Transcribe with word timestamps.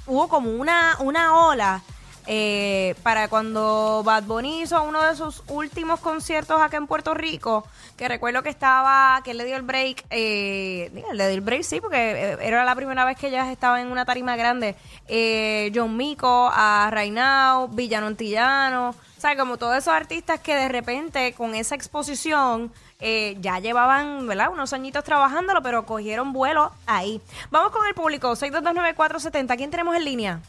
hubo 0.06 0.28
como 0.28 0.50
una, 0.50 0.98
una 1.00 1.46
ola 1.46 1.80
eh, 2.26 2.94
para 3.02 3.28
cuando 3.28 4.02
Bad 4.04 4.24
Bunny 4.24 4.62
hizo 4.62 4.82
uno 4.82 5.02
de 5.02 5.14
sus 5.16 5.42
últimos 5.48 6.00
conciertos 6.00 6.60
acá 6.60 6.76
en 6.76 6.86
Puerto 6.86 7.14
Rico, 7.14 7.66
que 7.96 8.08
recuerdo 8.08 8.42
que 8.42 8.48
estaba, 8.48 9.20
que 9.24 9.30
él 9.30 9.38
le 9.38 9.44
dio 9.44 9.56
el 9.56 9.62
break, 9.62 10.04
eh, 10.10 11.04
le 11.12 11.28
dio 11.28 11.34
el 11.34 11.40
break, 11.40 11.62
sí, 11.62 11.80
porque 11.80 12.32
eh, 12.32 12.38
era 12.40 12.64
la 12.64 12.74
primera 12.74 13.04
vez 13.04 13.16
que 13.16 13.28
ella 13.28 13.50
estaba 13.50 13.80
en 13.80 13.90
una 13.90 14.04
tarima 14.04 14.36
grande, 14.36 14.76
eh, 15.08 15.70
John 15.74 15.96
Mico, 15.96 16.50
a 16.52 16.88
Reinao, 16.90 17.68
Villano 17.68 18.06
Antillano, 18.08 18.90
o 18.90 19.20
sea, 19.20 19.36
como 19.36 19.56
todos 19.56 19.76
esos 19.76 19.94
artistas 19.94 20.40
que 20.40 20.54
de 20.54 20.68
repente 20.68 21.32
con 21.32 21.54
esa 21.54 21.74
exposición 21.74 22.72
eh, 23.00 23.36
ya 23.40 23.58
llevaban. 23.60 24.28
Unos 24.50 24.72
añitos 24.72 25.04
trabajándolo, 25.04 25.62
pero 25.62 25.86
cogieron 25.86 26.32
vuelo 26.32 26.72
ahí. 26.86 27.20
Vamos 27.50 27.72
con 27.72 27.86
el 27.86 27.94
público, 27.94 28.32
6229470, 28.32 29.56
¿quién 29.56 29.70
tenemos 29.70 29.96
en 29.96 30.04
línea? 30.04 30.40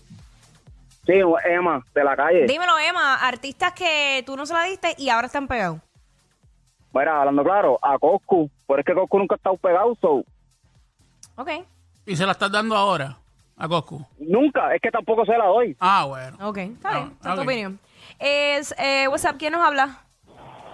Sí, 1.07 1.13
Emma, 1.45 1.81
de 1.95 2.03
la 2.03 2.17
calle. 2.17 2.45
Dímelo, 2.47 2.77
Emma, 2.77 3.15
artistas 3.15 3.71
que 3.71 4.23
tú 4.25 4.35
no 4.35 4.45
se 4.45 4.53
la 4.53 4.63
diste 4.63 4.93
y 4.97 5.07
ahora 5.07 5.27
están 5.27 5.47
pegados. 5.47 5.79
Mira, 6.93 7.19
hablando 7.21 7.43
claro, 7.45 7.79
a 7.81 7.97
Coscu, 7.97 8.51
pero 8.67 8.79
es 8.79 8.85
que 8.85 8.93
Coscu 8.93 9.17
nunca 9.19 9.35
ha 9.35 9.37
estado 9.37 9.55
pegado, 9.55 9.95
so. 10.01 10.23
Ok, 11.37 11.49
Y 12.05 12.15
se 12.15 12.25
la 12.25 12.33
estás 12.33 12.51
dando 12.51 12.75
ahora 12.75 13.17
a 13.55 13.67
Coscu. 13.69 14.05
Nunca, 14.19 14.75
es 14.75 14.81
que 14.81 14.91
tampoco 14.91 15.25
se 15.25 15.37
la 15.37 15.45
doy. 15.45 15.77
Ah, 15.79 16.05
bueno. 16.05 16.49
ok, 16.49 16.57
está 16.57 16.91
bien, 16.91 17.11
está 17.13 17.35
tu 17.35 17.41
opinión. 17.41 17.79
Es, 18.19 18.75
eh, 18.77 19.07
WhatsApp, 19.07 19.37
¿quién 19.37 19.53
nos 19.53 19.65
habla? 19.65 20.01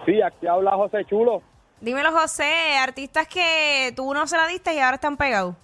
Sí, 0.05 0.19
aquí 0.19 0.47
habla 0.47 0.71
José 0.71 1.05
Chulo. 1.05 1.43
Dímelo, 1.79 2.11
José, 2.11 2.77
artistas 2.81 3.27
que 3.27 3.93
tú 3.95 4.13
no 4.15 4.25
se 4.25 4.35
la 4.35 4.47
diste 4.47 4.73
y 4.73 4.79
ahora 4.79 4.95
están 4.95 5.15
pegados. 5.15 5.55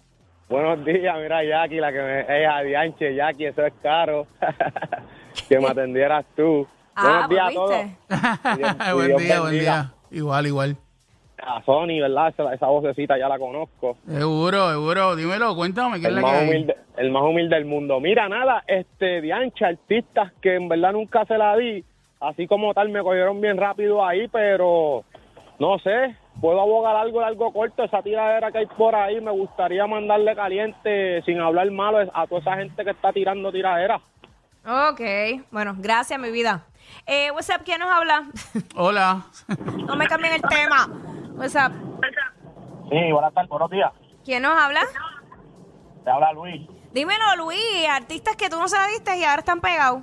Buenos 0.50 0.83
días, 0.83 1.16
mira, 1.22 1.44
Jackie, 1.44 1.80
la 1.80 1.92
que 1.92 2.00
me... 2.02 2.19
Es 2.22 2.47
Adianche, 2.50 3.14
Jackie, 3.16 3.45
eso 3.45 3.66
es 3.66 3.73
caro. 3.83 4.25
que 5.47 5.59
me 5.59 5.67
atendieras 5.67 6.25
tú. 6.36 6.67
Ah, 6.95 7.28
Buenos 7.28 7.30
días 7.30 7.47
a 7.47 7.53
todos. 7.53 8.58
Dios- 8.58 8.94
buen 8.95 9.08
Dios 9.08 9.22
día, 9.22 9.42
buen 9.42 9.59
día. 9.59 9.94
Igual, 10.11 10.47
igual. 10.47 10.77
A 11.42 11.61
Sony, 11.64 12.00
¿verdad? 12.02 12.30
Esa, 12.30 12.53
esa 12.53 12.66
vocecita 12.67 13.17
ya 13.17 13.30
la 13.30 13.38
conozco. 13.39 13.95
Seguro, 14.08 14.72
seguro. 14.72 15.16
Dímelo, 15.16 15.55
cuéntame, 15.55 15.97
¿qué 16.02 16.08
es 16.08 16.09
El 16.09 16.15
la 16.15 16.21
más, 16.21 16.32
que 16.32 16.38
hay? 16.39 16.48
humilde, 16.49 16.76
el 16.98 17.11
más 17.11 17.23
humilde 17.23 17.55
del 17.55 17.65
mundo. 17.65 17.99
Mira, 17.99 18.27
nada, 18.27 18.64
este, 18.67 19.21
Diancha, 19.21 19.67
artistas 19.67 20.33
que 20.42 20.55
en 20.55 20.67
verdad 20.67 20.92
nunca 20.93 21.23
se 21.26 21.38
la 21.38 21.55
di, 21.55 21.86
así 22.20 22.48
como 22.48 22.73
tal 22.73 22.89
me 22.89 23.02
cogieron 23.04 23.39
bien 23.39 23.55
rápido 23.55 24.04
ahí, 24.05 24.27
pero 24.27 25.05
no 25.59 25.77
sé, 25.80 26.15
puedo 26.39 26.61
abogar 26.61 26.95
algo 26.95 27.22
largo 27.22 27.52
corto, 27.52 27.83
esa 27.83 28.02
tiradera 28.02 28.52
que 28.52 28.60
hay 28.60 28.66
por 28.66 28.95
ahí, 28.95 29.20
me 29.22 29.32
gustaría 29.32 29.86
mandarle 29.88 30.36
caliente, 30.36 31.22
sin 31.23 31.39
hablar 31.39 31.70
malo, 31.72 32.00
a 32.14 32.27
toda 32.27 32.42
esa 32.42 32.55
gente 32.58 32.83
que 32.83 32.92
está 32.92 33.11
tirando 33.11 33.52
tiradera. 33.52 34.00
Ok, 34.66 35.02
bueno, 35.52 35.76
gracias, 35.77 36.20
mi 36.20 36.32
vida. 36.32 36.66
Eh, 37.05 37.32
WhatsApp, 37.32 37.61
¿quién 37.64 37.80
nos 37.80 37.89
habla? 37.89 38.26
Hola. 38.76 39.23
no 39.88 39.95
me 39.95 40.08
cambien 40.08 40.33
el 40.33 40.42
tema. 40.42 40.88
WhatsApp, 41.36 41.72
Sí, 42.89 43.11
buenas 43.11 43.33
tardes, 43.33 43.50
buenos 43.50 43.70
días. 43.70 43.92
¿quién 44.26 44.42
nos 44.44 44.58
habla? 44.60 44.82
Te 46.04 46.10
habla 46.10 46.33
Luis. 46.33 46.67
Dímelo, 46.92 47.36
Luis, 47.38 47.88
artistas 47.89 48.36
que 48.36 48.50
tú 48.50 48.58
no 48.60 48.67
se 48.67 48.77
la 48.77 48.88
diste 48.88 49.16
y 49.17 49.23
ahora 49.23 49.39
están 49.39 49.61
pegados. 49.61 50.02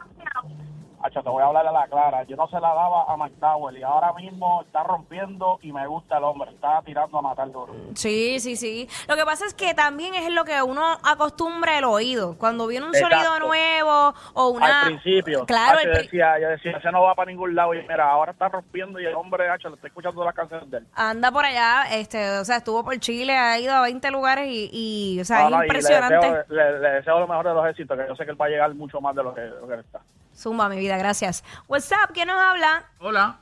Hacho, 1.07 1.23
te 1.23 1.29
voy 1.29 1.43
a 1.43 1.47
hablar 1.47 1.67
a 1.67 1.73
la 1.73 1.87
clara. 1.87 2.23
Yo 2.25 2.37
no 2.37 2.47
se 2.49 2.61
la 2.61 2.69
daba 2.69 3.05
a 3.13 3.17
McDowell 3.17 3.79
y 3.79 3.83
ahora 3.83 4.13
mismo 4.15 4.63
está 4.63 4.83
rompiendo 4.83 5.59
y 5.63 5.73
me 5.73 5.87
gusta 5.87 6.19
el 6.19 6.25
hombre. 6.25 6.51
Está 6.51 6.83
tirando 6.85 7.19
a 7.19 7.23
matar 7.23 7.51
duro. 7.51 7.73
Sí, 7.95 8.39
sí, 8.41 8.57
sí. 8.57 8.89
Lo 9.09 9.17
que 9.17 9.25
pasa 9.25 9.47
es 9.47 9.55
que 9.55 9.75
también 9.75 10.15
es 10.15 10.31
lo 10.33 10.45
que 10.45 10.61
uno 10.63 10.83
acostumbra 11.05 11.79
el 11.79 11.85
oído. 11.85 12.37
Cuando 12.39 12.67
viene 12.67 12.87
un 12.87 12.95
Exacto. 12.95 13.17
sonido 13.17 13.39
nuevo 13.47 14.15
o 14.35 14.49
una... 14.49 14.83
Al 14.83 14.87
principio, 14.89 15.47
Claro, 15.47 15.79
Hacho, 15.79 15.89
el 15.89 15.95
yo 15.97 16.03
decía, 16.03 16.39
yo 16.41 16.49
decía, 16.49 16.73
ese 16.79 16.91
no 16.93 17.03
va 17.03 17.15
para 17.15 17.31
ningún 17.31 17.55
lado. 17.55 17.75
Y 17.75 17.83
mira, 17.83 18.11
ahora 18.11 18.33
está 18.33 18.49
rompiendo 18.49 19.01
y 19.01 19.07
el 19.07 19.15
hombre, 19.15 19.49
Hacho, 19.49 19.69
le 19.69 19.77
está 19.77 19.87
escuchando 19.89 20.25
las 20.25 20.35
canciones 20.35 20.71
de 20.71 20.79
él. 20.79 20.87
anda 20.95 21.31
por 21.31 21.45
allá, 21.45 21.85
este, 21.93 22.39
o 22.39 22.45
sea, 22.45 22.57
estuvo 22.57 22.85
por 22.85 22.99
Chile, 22.99 23.37
ha 23.37 23.59
ido 23.59 23.75
a 23.75 23.83
20 23.83 24.11
lugares 24.11 24.49
y, 24.49 24.71
y 24.73 25.21
o 25.21 25.25
sea, 25.25 25.41
No, 25.41 25.47
es 25.47 25.53
no, 25.53 25.63
impresionante. 25.65 26.27
Le 26.29 26.37
deseo, 26.37 26.45
le- 26.49 26.81
le 26.81 26.91
deseo 26.91 27.21
lo 27.21 27.29
mejor 27.29 27.47
de 27.49 27.55
los 27.55 27.67
éxitos, 27.69 27.97
que 27.99 28.07
yo 28.09 28.17
sé 28.17 28.25
que 28.25 28.31
él 28.33 28.41
va 28.41 28.47
a 28.47 28.49
llegar 28.49 28.75
mucho 28.75 29.01
más 29.01 29.15
de 29.15 29.23
lo 29.23 29.35
que, 29.35 29.41
lo 29.43 29.67
que 29.69 29.75
él 29.75 29.81
está. 29.81 30.01
Zumba, 30.37 30.69
mi 30.69 30.77
vida, 30.77 30.99
gracias. 30.99 31.43
WhatsApp, 31.67 32.11
¿quién 32.13 32.29
nos 32.29 32.37
habla? 32.37 32.85
Hola. 32.99 33.41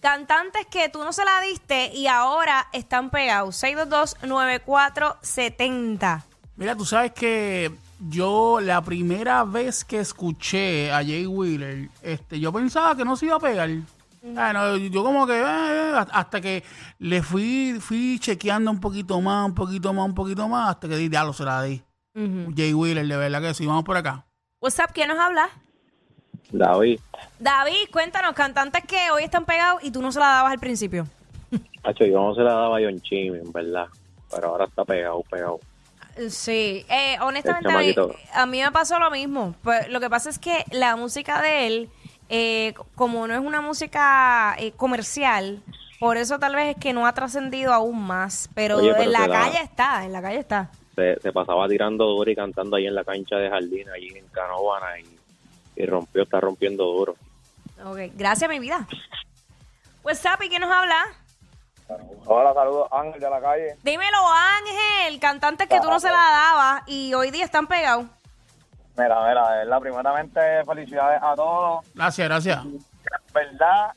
Cantantes 0.00 0.66
que 0.66 0.88
tú 0.88 1.04
no 1.04 1.12
se 1.12 1.24
la 1.24 1.40
diste 1.40 1.92
y 1.94 2.06
ahora 2.06 2.68
están 2.72 3.10
pegados. 3.10 3.62
622-9470. 3.62 6.22
Mira, 6.56 6.76
tú 6.76 6.84
sabes 6.84 7.12
que 7.12 7.72
yo 7.98 8.60
la 8.60 8.82
primera 8.82 9.44
vez 9.44 9.84
que 9.84 10.00
escuché 10.00 10.92
a 10.92 10.96
Jay 10.96 11.26
Wheeler, 11.26 11.88
este, 12.02 12.38
yo 12.38 12.52
pensaba 12.52 12.94
que 12.96 13.04
no 13.04 13.16
se 13.16 13.26
iba 13.26 13.36
a 13.36 13.40
pegar. 13.40 13.70
Ah, 14.36 14.52
no, 14.54 14.76
yo 14.76 15.04
como 15.04 15.26
que 15.26 15.38
eh, 15.38 15.92
hasta 16.12 16.40
que 16.40 16.64
le 16.98 17.22
fui 17.22 17.76
fui 17.80 18.18
chequeando 18.18 18.70
un 18.70 18.80
poquito 18.80 19.20
más, 19.20 19.44
un 19.46 19.54
poquito 19.54 19.92
más, 19.92 20.06
un 20.06 20.14
poquito 20.14 20.48
más, 20.48 20.70
hasta 20.70 20.88
que 20.88 20.96
di, 20.96 21.10
ya 21.10 21.24
lo 21.24 21.34
se 21.34 21.44
la 21.44 21.62
di. 21.62 21.82
Jay 22.56 22.72
Wheeler, 22.72 23.06
de 23.06 23.16
verdad 23.16 23.42
que 23.42 23.54
sí, 23.54 23.66
vamos 23.66 23.84
por 23.84 23.96
acá. 23.96 24.24
WhatsApp, 24.64 24.92
¿quién 24.94 25.08
nos 25.08 25.18
habla? 25.18 25.50
David, 26.50 26.98
David, 27.38 27.90
cuéntanos, 27.92 28.32
cantantes 28.32 28.82
que 28.86 29.10
hoy 29.10 29.24
están 29.24 29.44
pegados 29.44 29.84
y 29.84 29.90
tú 29.90 30.00
no 30.00 30.10
se 30.10 30.18
la 30.20 30.26
dabas 30.26 30.52
al 30.52 30.58
principio. 30.58 31.06
Hacho, 31.82 32.06
yo 32.06 32.14
no 32.14 32.34
se 32.34 32.40
la 32.40 32.54
daba 32.54 32.78
a 32.78 32.80
John 32.80 32.98
Chimmy, 33.02 33.38
en 33.40 33.52
verdad. 33.52 33.88
Pero 34.30 34.48
ahora 34.48 34.64
está 34.64 34.84
pegado, 34.86 35.22
pegado. 35.30 35.60
Sí, 36.30 36.86
eh, 36.88 37.18
honestamente 37.20 37.68
a 37.70 37.78
mí, 37.78 37.94
a 38.32 38.46
mí 38.46 38.62
me 38.62 38.72
pasó 38.72 38.98
lo 38.98 39.10
mismo. 39.10 39.54
Pues, 39.62 39.86
lo 39.90 40.00
que 40.00 40.08
pasa 40.08 40.30
es 40.30 40.38
que 40.38 40.64
la 40.70 40.96
música 40.96 41.42
de 41.42 41.66
él, 41.66 41.90
eh, 42.30 42.72
como 42.94 43.26
no 43.26 43.34
es 43.34 43.40
una 43.40 43.60
música 43.60 44.56
eh, 44.58 44.72
comercial, 44.72 45.62
por 46.00 46.16
eso 46.16 46.38
tal 46.38 46.54
vez 46.54 46.74
es 46.74 46.82
que 46.82 46.94
no 46.94 47.06
ha 47.06 47.12
trascendido 47.12 47.74
aún 47.74 48.00
más. 48.00 48.48
Pero, 48.54 48.78
Oye, 48.78 48.92
pero 48.92 49.02
en 49.02 49.12
la- 49.12 49.28
calle 49.28 49.60
está, 49.62 50.04
en 50.06 50.12
la 50.14 50.22
calle 50.22 50.38
está. 50.38 50.70
Se, 50.94 51.20
se 51.20 51.32
pasaba 51.32 51.68
tirando 51.68 52.04
duro 52.04 52.30
y 52.30 52.36
cantando 52.36 52.76
ahí 52.76 52.86
en 52.86 52.94
la 52.94 53.04
cancha 53.04 53.36
de 53.36 53.50
jardín, 53.50 53.88
allí 53.90 54.08
en 54.16 54.26
Canóvana, 54.28 54.98
y, 55.00 55.18
y 55.76 55.86
rompió, 55.86 56.22
está 56.22 56.40
rompiendo 56.40 56.84
duro. 56.84 57.16
Ok, 57.84 58.12
gracias, 58.14 58.48
mi 58.48 58.58
vida. 58.58 58.86
WhatsApp, 60.02 60.42
¿y 60.42 60.48
quién 60.48 60.60
nos 60.60 60.70
habla? 60.70 61.04
Hola, 62.26 62.54
saludos, 62.54 62.88
Ángel 62.92 63.20
de 63.20 63.30
la 63.30 63.40
calle. 63.40 63.76
Dímelo, 63.82 64.18
Ángel, 64.26 65.20
cantantes 65.20 65.68
que 65.68 65.80
tú 65.80 65.88
no 65.88 66.00
se 66.00 66.08
la 66.08 66.14
dabas 66.14 66.82
y 66.86 67.12
hoy 67.12 67.30
día 67.30 67.44
están 67.44 67.66
pegados. 67.66 68.06
Mira, 68.96 69.28
mira, 69.28 69.50
verdad, 69.50 69.80
primeramente 69.80 70.40
felicidades 70.64 71.20
a 71.22 71.34
todos. 71.34 71.84
Gracias, 71.94 72.28
gracias. 72.28 72.64
verdad, 73.34 73.92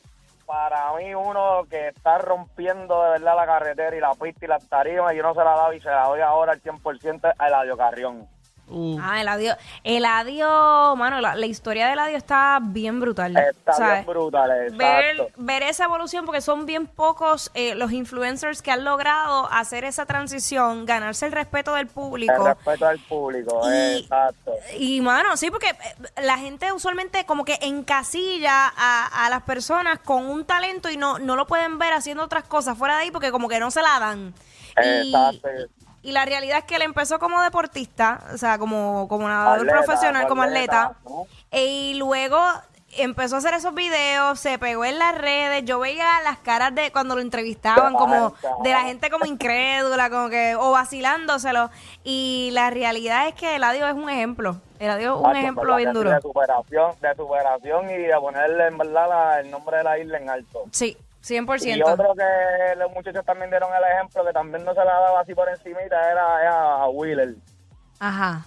para 0.48 0.94
mí 0.94 1.14
uno 1.14 1.64
que 1.68 1.88
está 1.88 2.16
rompiendo 2.16 3.04
de 3.04 3.10
verdad 3.10 3.36
la 3.36 3.44
carretera 3.44 3.94
y 3.94 4.00
la 4.00 4.14
pista 4.14 4.46
y 4.46 4.48
las 4.48 4.66
tarimas, 4.66 5.14
yo 5.14 5.22
no 5.22 5.34
se 5.34 5.44
la 5.44 5.50
daba 5.50 5.74
y 5.74 5.80
se 5.80 5.90
la 5.90 6.06
doy 6.06 6.22
ahora 6.22 6.52
al 6.52 6.62
100% 6.62 7.34
a 7.38 7.46
Eladio 7.46 7.76
Carrión. 7.76 8.26
Uh, 8.70 8.98
Ah, 9.00 9.20
Eladio. 9.20 9.56
Eladio, 9.84 10.94
mano, 10.96 11.20
la, 11.20 11.34
la 11.34 11.46
historia 11.46 11.86
de 11.86 11.92
Eladio 11.94 12.16
está 12.16 12.58
bien 12.60 13.00
brutal. 13.00 13.36
Está 13.36 13.72
¿sabes? 13.72 13.92
bien 13.94 14.06
brutal, 14.06 14.50
exacto. 14.50 14.76
ver, 14.78 15.32
ver 15.36 15.62
esa 15.62 15.84
evolución, 15.84 16.24
porque 16.26 16.40
son 16.40 16.66
bien 16.66 16.86
pocos 16.86 17.50
eh, 17.54 17.74
los 17.74 17.92
influencers 17.92 18.60
que 18.62 18.70
han 18.70 18.84
logrado 18.84 19.50
hacer 19.52 19.84
esa 19.84 20.06
transición, 20.06 20.84
ganarse 20.86 21.26
el 21.26 21.32
respeto 21.32 21.72
del 21.74 21.86
El 21.86 21.92
público. 21.92 22.44
respeto 22.46 22.86
al 22.86 22.98
público, 22.98 23.60
Y- 23.70 24.00
exacto. 24.00 24.52
Y 24.78 25.00
mano, 25.00 25.36
sí, 25.36 25.50
porque 25.50 25.68
eh, 25.70 26.22
la 26.22 26.38
gente 26.38 26.72
usualmente 26.72 27.24
como 27.26 27.44
que 27.44 27.58
encasilla 27.62 28.72
a, 28.76 29.26
a 29.26 29.30
las 29.30 29.42
personas 29.42 29.98
con 30.00 30.26
un 30.26 30.44
talento 30.44 30.90
y 30.90 30.96
no, 30.96 31.18
no 31.18 31.36
lo 31.36 31.46
pueden 31.46 31.78
ver 31.78 31.92
haciendo 31.92 32.22
otras 32.24 32.44
cosas 32.44 32.76
fuera 32.76 32.96
de 32.96 33.02
ahí 33.04 33.10
porque 33.10 33.30
como 33.30 33.48
que 33.48 33.58
no 33.60 33.70
se 33.70 33.82
la 33.82 33.98
dan. 33.98 34.34
Y. 34.84 35.12
y 36.08 36.12
la 36.12 36.24
realidad 36.24 36.58
es 36.58 36.64
que 36.64 36.76
él 36.76 36.82
empezó 36.82 37.18
como 37.18 37.40
deportista, 37.42 38.20
o 38.32 38.38
sea, 38.38 38.58
como, 38.58 39.06
como 39.08 39.28
nadador 39.28 39.60
Atleta, 39.60 39.78
profesional, 39.82 40.26
como 40.26 40.42
atleta. 40.42 40.92
E- 41.50 41.64
y 41.66 41.94
luego 41.94 42.38
empezó 42.96 43.34
a 43.34 43.38
hacer 43.38 43.52
esos 43.52 43.74
videos, 43.74 44.40
se 44.40 44.58
pegó 44.58 44.84
en 44.86 44.98
las 44.98 45.14
redes. 45.16 45.62
Yo 45.66 45.78
veía 45.78 46.06
las 46.24 46.38
caras 46.38 46.74
de 46.74 46.90
cuando 46.90 47.14
lo 47.14 47.20
entrevistaban, 47.20 47.92
como 47.92 48.34
de 48.64 48.70
la 48.72 48.80
gente 48.80 49.10
como 49.10 49.26
incrédula, 49.26 50.08
como 50.08 50.30
que, 50.30 50.54
o 50.56 50.70
vacilándoselo. 50.70 51.70
Y 52.04 52.48
la 52.52 52.70
realidad 52.70 53.28
es 53.28 53.34
que 53.34 53.56
Eladio 53.56 53.86
es 53.86 53.94
un 53.94 54.08
ejemplo. 54.08 54.56
Eladio 54.78 55.16
es 55.20 55.26
un 55.30 55.36
ejemplo 55.36 55.62
¿verdad 55.64 55.76
bien 55.76 55.92
duro. 55.92 56.10
De 56.10 56.20
superación, 56.22 56.92
de 57.00 57.14
superación 57.14 57.90
y 57.90 57.96
de 57.98 58.14
ponerle 58.18 58.66
en 58.68 58.78
verdad 58.78 59.08
la- 59.08 59.40
el 59.40 59.50
nombre 59.50 59.76
de 59.78 59.84
la 59.84 59.98
isla 59.98 60.18
en 60.18 60.30
alto. 60.30 60.64
Sí, 60.70 60.96
Y 61.22 61.34
100%. 61.34 61.84
otro 61.84 62.14
que 62.14 62.76
los 62.76 62.90
muchachos 62.92 63.24
también 63.24 63.50
dieron 63.50 63.70
el 63.74 63.92
ejemplo, 63.92 64.24
que 64.24 64.32
también 64.32 64.64
no 64.64 64.72
se 64.72 64.84
la 64.84 64.92
daba 64.92 65.20
así 65.20 65.34
por 65.34 65.48
encimita, 65.48 66.10
era, 66.10 66.40
era 66.40 66.82
a 66.82 66.88
Wheeler. 66.88 67.34
Ajá. 67.98 68.46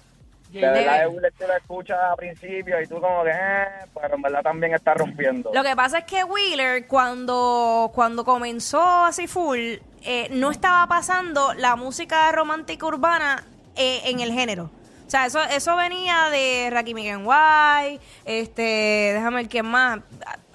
De 0.52 0.60
verdad, 0.60 1.04
el 1.04 1.08
Wheeler 1.10 1.34
tú 1.38 1.46
lo 1.48 1.56
escuchas 1.56 1.98
al 1.98 2.16
principio 2.18 2.82
y 2.82 2.88
tú 2.88 3.00
como 3.00 3.24
que, 3.24 3.30
eh, 3.30 3.68
pero 3.94 4.16
en 4.16 4.22
verdad 4.22 4.42
también 4.42 4.74
está 4.74 4.94
rompiendo. 4.94 5.52
Lo 5.54 5.64
que 5.64 5.76
pasa 5.76 6.00
es 6.00 6.06
que 6.06 6.24
Wheeler, 6.24 6.88
cuando, 6.88 7.92
cuando 7.94 8.26
comenzó 8.26 8.82
así 9.06 9.28
full, 9.28 9.60
eh, 10.04 10.28
no 10.32 10.52
estaba 10.52 10.88
pasando 10.88 11.54
la 11.54 11.76
música 11.76 12.32
romántica 12.32 12.86
urbana 12.86 13.46
eh, 13.76 14.02
en 14.06 14.20
el 14.20 14.34
género. 14.34 14.70
O 15.08 15.10
sea, 15.12 15.26
eso, 15.26 15.42
eso 15.44 15.76
venía 15.76 16.30
de 16.30 16.70
Rakim 16.72 16.98
y 16.98 17.16
White, 17.16 18.00
este, 18.26 19.12
déjame 19.14 19.38
ver 19.38 19.50
quién 19.50 19.66
más. 19.66 20.00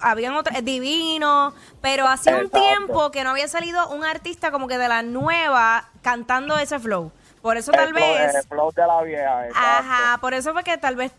Habían 0.00 0.34
otros, 0.34 0.56
eh, 0.56 0.62
Divino, 0.62 1.54
pero 1.80 2.06
hacía 2.06 2.34
un 2.36 2.46
Exacto. 2.46 2.60
tiempo 2.60 3.10
que 3.10 3.24
no 3.24 3.30
había 3.30 3.48
salido 3.48 3.88
un 3.90 4.04
artista 4.04 4.50
como 4.50 4.68
que 4.68 4.76
de 4.78 4.88
la 4.88 5.02
nueva 5.02 5.88
cantando 6.02 6.56
ese 6.58 6.78
flow. 6.78 7.10
Por 7.42 7.56
eso 7.56 7.72
tal 7.72 7.90
flow- 7.90 7.94
vez. 7.94 8.34
El 8.34 8.42
flow 8.42 8.72
de 8.72 8.86
la 8.86 9.02
vieja, 9.02 9.46
exacto. 9.46 9.68
Ajá, 9.90 10.18
por 10.18 10.34
eso 10.34 10.52
fue 10.52 10.64
que 10.64 10.76
tal 10.78 10.96
vez 10.96 11.12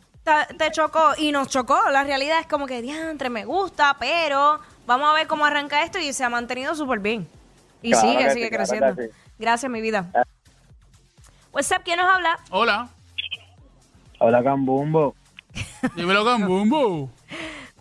te 0.57 0.71
chocó 0.71 1.13
y 1.17 1.31
nos 1.31 1.47
chocó. 1.47 1.79
La 1.89 2.03
realidad 2.03 2.39
es 2.39 2.47
como 2.47 2.65
que, 2.67 2.81
diantre, 2.81 3.29
me 3.29 3.45
gusta, 3.45 3.95
pero 3.99 4.59
vamos 4.85 5.09
a 5.09 5.13
ver 5.13 5.25
cómo 5.27 5.45
arranca 5.45 5.83
esto 5.83 5.99
y 5.99 6.11
se 6.13 6.23
ha 6.23 6.29
mantenido 6.29 6.75
súper 6.75 6.99
bien. 6.99 7.27
Y 7.81 7.91
Claro 7.91 8.07
sigue, 8.09 8.29
sigue 8.31 8.45
sí, 8.49 8.51
creciendo. 8.51 8.95
sí. 9.01 9.09
Gracias, 9.39 9.71
mi 9.71 9.79
vida. 9.81 10.11
What's 11.53 11.71
up? 11.71 11.81
¿Quién 11.83 11.97
nos 11.99 12.07
habla? 12.13 12.37
hola. 12.51 12.89
Hola, 14.19 14.43
Cambumbo. 14.43 15.15
Dímelo 15.95 16.23
con 16.25 16.45
Bumbo. 16.47 17.09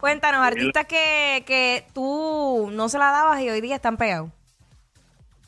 Cuéntanos, 0.00 0.44
artistas 0.46 0.86
que, 0.86 1.42
que 1.46 1.86
tú 1.94 2.68
no 2.72 2.88
se 2.88 2.98
la 2.98 3.10
dabas 3.10 3.40
y 3.40 3.50
hoy 3.50 3.60
día 3.60 3.76
están 3.76 3.96
pegados. 3.96 4.30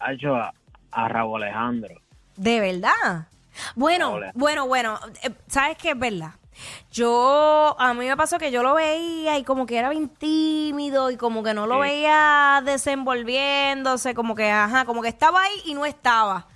Ha 0.00 0.12
hecho 0.12 0.34
a, 0.34 0.52
a 0.90 1.08
Rabo 1.08 1.36
Alejandro. 1.36 1.94
¿De 2.36 2.60
verdad? 2.60 3.28
Bueno, 3.74 4.12
Hola. 4.12 4.32
bueno, 4.34 4.66
bueno, 4.66 4.98
eh, 5.22 5.30
¿sabes 5.48 5.76
qué 5.76 5.90
es 5.90 5.98
verdad? 5.98 6.30
Yo, 6.90 7.76
a 7.78 7.94
mí 7.94 8.06
me 8.06 8.16
pasó 8.16 8.38
que 8.38 8.50
yo 8.50 8.62
lo 8.62 8.74
veía 8.74 9.38
y 9.38 9.44
como 9.44 9.66
que 9.66 9.76
era 9.78 9.90
bien 9.90 10.08
tímido 10.08 11.10
y 11.10 11.16
como 11.16 11.42
que 11.42 11.54
no 11.54 11.66
lo 11.66 11.78
veía 11.80 12.62
desenvolviéndose, 12.64 14.14
como 14.14 14.34
que, 14.34 14.50
ajá, 14.50 14.84
como 14.84 15.02
que 15.02 15.08
estaba 15.08 15.42
ahí 15.42 15.62
y 15.66 15.74
no 15.74 15.84
estaba. 15.86 16.46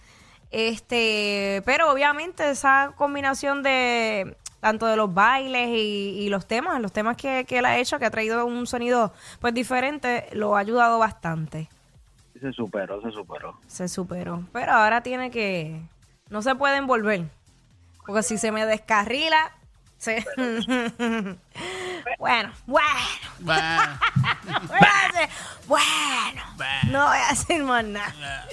Este, 0.51 1.63
pero 1.65 1.91
obviamente 1.91 2.51
esa 2.51 2.93
combinación 2.97 3.63
de 3.63 4.37
tanto 4.63 4.87
de 4.87 4.95
los 4.97 5.13
bailes 5.13 5.69
y, 5.71 6.21
y 6.21 6.29
los 6.29 6.47
temas, 6.47 6.81
los 6.81 6.93
temas 6.93 7.17
que, 7.17 7.45
que 7.45 7.59
él 7.59 7.65
ha 7.67 7.77
hecho, 7.79 7.99
que 7.99 8.07
ha 8.07 8.11
traído 8.11 8.47
un 8.47 8.65
sonido 8.69 9.13
pues 9.41 9.53
diferente, 9.53 10.29
lo 10.33 10.55
ha 10.57 10.61
ayudado 10.61 11.01
bastante 11.01 11.69
Se 12.41 12.53
superó, 12.53 13.03
se 13.03 13.11
superó. 13.11 13.59
se 13.67 13.89
superó. 13.89 14.45
Pero 14.53 14.73
ahora 14.73 15.03
tiene 15.03 15.33
que. 15.33 15.83
No 16.31 16.43
se 16.43 16.55
puede 16.55 16.77
envolver. 16.77 17.25
Porque 18.07 18.23
si 18.23 18.39
se 18.39 18.53
me 18.53 18.65
descarrila. 18.65 19.51
Se... 19.99 20.25
bueno, 22.19 22.51
bueno. 22.67 22.89
Bah, 23.41 23.99
Voy 24.67 24.79
a 24.81 25.09
hacer- 25.09 25.29
Bueno. 25.67 26.43
bah. 26.57 26.83
No 26.89 27.07
voy 27.07 27.19
a 27.19 27.29
decir 27.31 27.63
más 27.65 27.85
nada. 27.85 28.47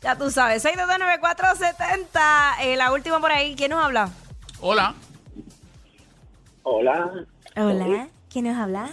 Ya 0.00 0.16
tú 0.16 0.30
sabes. 0.30 0.64
6229470. 0.64 2.54
Eh, 2.62 2.76
la 2.76 2.92
última 2.92 3.20
por 3.20 3.30
ahí. 3.32 3.54
¿Quién 3.56 3.70
nos 3.70 3.84
habla? 3.84 4.08
Hola. 4.60 4.94
Hola. 6.68 7.12
Hola. 7.56 8.08
¿Quién 8.28 8.46
nos 8.46 8.56
habla? 8.58 8.88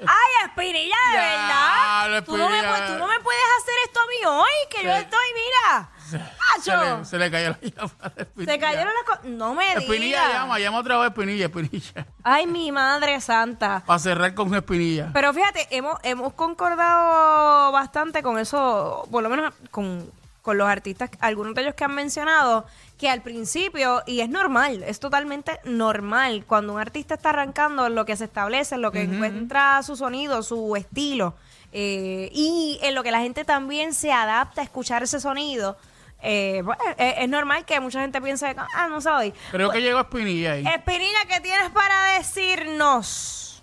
Ay, 0.00 0.32
Espinilla, 0.46 0.78
de 1.10 1.14
Ya, 1.14 1.22
verdad. 1.22 2.10
lo 2.10 2.24
Tú 2.24 2.36
no, 2.36 2.48
me, 2.50 2.56
Espinilla. 2.58 2.76
pu- 2.78 2.92
tú 2.92 2.98
no 2.98 3.08
me 3.08 3.20
puedes 3.20 3.42
hacer 3.58 3.74
esto 3.86 4.00
a 4.00 4.06
mí 4.06 4.26
hoy, 4.26 4.68
que 4.70 4.84
yo 4.84 4.92
Sí. 4.92 4.98
estoy, 5.00 5.26
mira. 5.34 5.90
Se 6.08 7.06
se 7.06 7.18
le 7.18 7.30
cayó 7.30 7.48
la 7.50 7.58
llama 7.70 8.12
de 8.14 8.22
Espinilla. 8.22 8.52
Se 8.52 8.58
cayeron 8.58 8.92
las 8.94 9.02
cosas. 9.04 9.24
No 9.24 9.54
me 9.54 9.72
Espinilla 9.72 10.04
digas. 10.20 10.32
llama, 10.34 10.58
llama 10.58 10.78
otra 10.80 10.98
vez 10.98 11.08
Espinilla, 11.08 11.46
Espinilla. 11.46 12.06
Ay, 12.22 12.46
mi 12.46 12.70
madre 12.70 13.18
santa. 13.22 13.82
Para 13.86 13.98
cerrar 13.98 14.34
con 14.34 14.54
Espinilla. 14.54 15.08
Pero 15.14 15.32
fíjate, 15.32 15.66
hemos, 15.70 15.98
hemos 16.02 16.34
concordado 16.34 17.72
bastante 17.72 18.22
con 18.22 18.38
eso, 18.38 19.08
por 19.10 19.22
lo 19.22 19.30
menos 19.30 19.54
con, 19.70 20.10
con 20.48 20.56
los 20.56 20.66
artistas, 20.66 21.10
algunos 21.20 21.54
de 21.54 21.60
ellos 21.60 21.74
que 21.74 21.84
han 21.84 21.94
mencionado, 21.94 22.64
que 22.96 23.10
al 23.10 23.20
principio, 23.20 24.02
y 24.06 24.20
es 24.20 24.30
normal, 24.30 24.82
es 24.82 24.98
totalmente 24.98 25.60
normal, 25.64 26.46
cuando 26.46 26.72
un 26.72 26.80
artista 26.80 27.16
está 27.16 27.28
arrancando, 27.28 27.86
en 27.86 27.94
lo 27.94 28.06
que 28.06 28.16
se 28.16 28.24
establece, 28.24 28.76
en 28.76 28.80
lo 28.80 28.90
que 28.90 29.02
encuentra 29.02 29.82
su 29.82 29.94
sonido, 29.94 30.42
su 30.42 30.74
estilo, 30.74 31.34
eh, 31.74 32.30
y 32.32 32.78
en 32.80 32.94
lo 32.94 33.02
que 33.02 33.10
la 33.10 33.20
gente 33.20 33.44
también 33.44 33.92
se 33.92 34.10
adapta 34.10 34.62
a 34.62 34.64
escuchar 34.64 35.02
ese 35.02 35.20
sonido, 35.20 35.76
eh, 36.22 36.62
pues, 36.64 36.78
es, 36.96 37.14
es 37.18 37.28
normal 37.28 37.66
que 37.66 37.78
mucha 37.78 38.00
gente 38.00 38.18
piense, 38.22 38.56
ah, 38.56 38.88
no 38.88 39.00
doy. 39.00 39.34
Creo 39.50 39.70
que 39.70 39.82
llegó 39.82 40.00
Espinilla 40.00 40.52
ahí. 40.52 40.66
Espinilla, 40.66 41.26
¿qué 41.28 41.40
tienes 41.42 41.68
para 41.72 42.16
decirnos? 42.16 43.62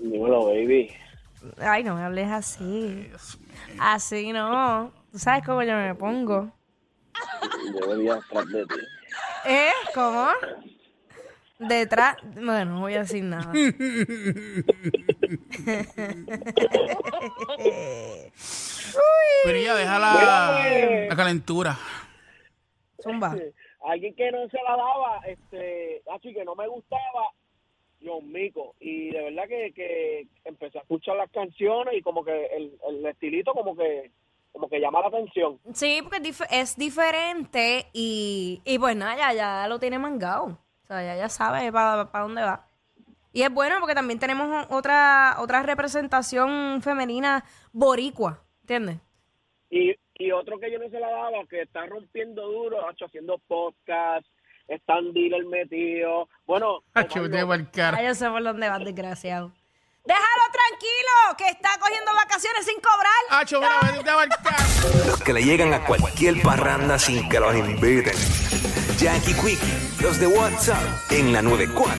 Dímelo, 0.00 0.46
baby. 0.46 0.90
Ay, 1.60 1.84
no 1.84 1.94
me 1.94 2.02
hables 2.02 2.32
así. 2.32 3.08
Así 3.78 4.32
no. 4.32 5.03
Tú 5.14 5.20
sabes 5.20 5.46
cómo 5.46 5.62
yo 5.62 5.76
me 5.76 5.94
pongo. 5.94 6.50
Yo 7.80 7.88
venía 7.88 8.14
atrás 8.14 8.48
de 8.48 8.66
ti. 8.66 8.74
¿Eh? 9.46 9.70
¿Cómo? 9.94 10.26
Detrás. 11.56 12.16
Bueno, 12.34 12.64
no 12.64 12.80
voy 12.80 12.94
a 12.94 13.02
decir 13.02 13.22
nada. 13.22 13.52
Espinilla, 19.44 19.76
deja 19.76 19.98
la, 20.00 21.06
la 21.08 21.14
calentura. 21.14 21.78
Zumba. 23.00 23.36
Alguien 23.86 24.16
que 24.16 24.32
no 24.32 24.48
se 24.48 24.58
la 24.64 24.76
daba, 24.76 25.20
este, 25.28 26.02
así 26.12 26.34
que 26.34 26.44
no 26.44 26.56
me 26.56 26.66
gustaba, 26.66 27.30
John 28.04 28.32
Mico. 28.32 28.74
Y 28.80 29.10
de 29.12 29.22
verdad 29.30 29.44
que, 29.46 29.72
que 29.76 30.26
empecé 30.44 30.78
a 30.78 30.80
escuchar 30.80 31.14
las 31.14 31.30
canciones 31.30 31.94
y 31.94 32.02
como 32.02 32.24
que 32.24 32.46
el, 32.46 32.76
el 32.88 33.06
estilito 33.06 33.52
como 33.52 33.76
que 33.76 34.10
como 34.54 34.68
que 34.68 34.78
llama 34.78 35.00
la 35.00 35.08
atención. 35.08 35.58
Sí, 35.74 35.98
porque 36.00 36.18
es, 36.18 36.22
dif- 36.22 36.46
es 36.48 36.76
diferente 36.76 37.88
y, 37.92 38.62
y 38.64 38.78
pues 38.78 38.94
nada, 38.96 39.16
ya, 39.16 39.32
ya 39.32 39.68
lo 39.68 39.80
tiene 39.80 39.98
mangado. 39.98 40.44
O 40.84 40.86
sea, 40.86 41.02
ya, 41.02 41.16
ya 41.16 41.28
sabe 41.28 41.72
para 41.72 42.04
dónde 42.22 42.42
va. 42.42 42.68
Y 43.32 43.42
es 43.42 43.50
bueno 43.52 43.76
porque 43.80 43.96
también 43.96 44.20
tenemos 44.20 44.66
otra, 44.70 45.36
otra 45.40 45.64
representación 45.64 46.80
femenina 46.82 47.44
boricua, 47.72 48.44
¿entiendes? 48.60 48.98
Y, 49.70 49.96
y 50.14 50.30
otro 50.30 50.60
que 50.60 50.70
yo 50.70 50.78
no 50.78 50.88
se 50.88 51.00
la 51.00 51.10
daba, 51.10 51.44
que 51.50 51.62
está 51.62 51.84
rompiendo 51.86 52.46
duro, 52.46 52.78
haciendo 52.88 53.38
podcast, 53.48 54.24
están 54.68 55.12
dealer 55.12 55.44
metido. 55.46 56.28
Bueno, 56.46 56.84
Hacho. 56.94 57.24
Ah, 57.24 58.02
yo 58.04 58.14
sé 58.14 58.30
por 58.30 58.44
dónde 58.44 58.68
vas, 58.68 58.84
desgraciado. 58.84 59.52
Déjalo 60.04 60.43
tranquilo, 60.68 61.36
que 61.38 61.48
está 61.48 61.78
cogiendo 61.78 62.12
vacaciones 62.14 62.64
sin 62.64 62.76
cobrar. 62.80 63.12
Mira. 63.60 63.80
Los 65.06 65.20
que 65.20 65.32
le 65.32 65.42
llegan 65.44 65.72
a 65.74 65.84
cualquier 65.84 66.40
parranda 66.42 66.98
sin 66.98 67.28
que 67.28 67.40
los 67.40 67.54
inviten. 67.54 68.14
Jackie 68.98 69.34
Quick, 69.34 69.60
los 70.00 70.18
de 70.20 70.26
WhatsApp 70.26 70.82
en 71.10 71.32
la 71.32 71.42
94. 71.42 71.92